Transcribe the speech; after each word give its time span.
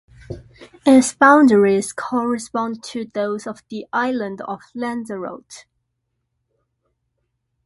Its 0.83 1.13
boundaries 1.13 1.93
correspond 1.93 2.81
to 2.83 3.05
those 3.05 3.45
of 3.45 3.61
the 3.69 3.85
island 3.93 4.41
of 4.41 4.61
Lanzarote. 4.73 5.65